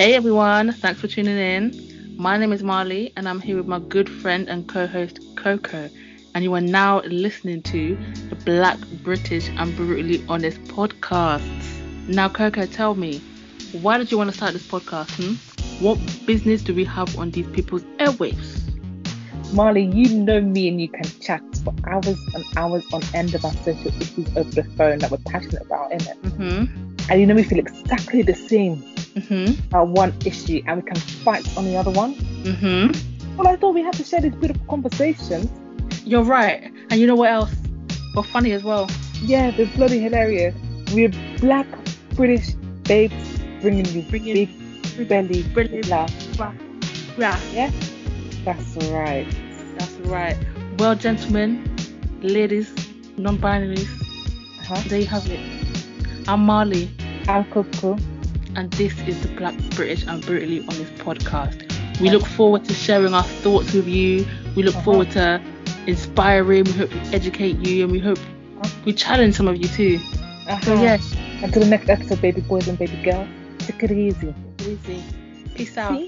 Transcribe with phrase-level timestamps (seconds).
[0.00, 2.16] Hey everyone, thanks for tuning in.
[2.16, 5.90] My name is Marleigh and I'm here with my good friend and co-host Coco
[6.34, 7.98] and you are now listening to
[8.30, 11.44] the Black British and Brutally Honest podcast.
[12.08, 13.18] Now Coco, tell me,
[13.82, 15.10] why did you want to start this podcast?
[15.22, 15.84] Hmm?
[15.84, 18.58] What business do we have on these people's airwaves?
[19.52, 23.52] Marleigh, you know me and you can chat for hours and hours on end about
[23.52, 26.18] social issues over the phone that we're passionate about, innit?
[26.22, 27.10] Mm-hmm.
[27.10, 28.82] And you know we feel exactly the same
[29.16, 29.58] Mm-hmm.
[29.68, 32.14] about one issue and we can fight on the other one.
[32.44, 33.36] Mm-hmm.
[33.36, 35.48] Well, I thought we had to share these beautiful conversations.
[36.04, 36.72] You're right.
[36.90, 37.52] And you know what else?
[38.14, 38.88] Well, funny as well.
[39.22, 40.54] Yeah, they're bloody hilarious.
[40.92, 41.66] We're black
[42.14, 42.54] British
[42.84, 44.34] babes bringing you Bringing
[44.96, 46.12] big belly brilliant laugh.
[47.18, 47.70] Yeah, Yeah,
[48.44, 49.26] that's right.
[49.78, 50.36] that's right.
[50.78, 51.64] Well, gentlemen,
[52.22, 52.72] ladies,
[53.16, 53.88] non-binaries,
[54.60, 54.82] Uh-huh.
[54.88, 55.40] there you have it.
[56.28, 56.88] I'm Marleigh.
[57.28, 57.98] I'm Coco.
[58.60, 61.64] And this is the Black British and Brutally Honest podcast.
[61.98, 64.26] We look forward to sharing our thoughts with you.
[64.54, 65.40] We look forward to
[65.86, 66.64] inspiring.
[66.64, 68.18] We hope we educate you, and we hope
[68.84, 69.98] we challenge some of you too.
[69.98, 70.74] So Uh-huh.
[70.74, 70.98] yeah,
[71.42, 73.28] Until the next episode, baby boys and baby girls,
[73.60, 74.34] take it easy.
[74.60, 75.02] easy.
[75.54, 75.98] Peace out.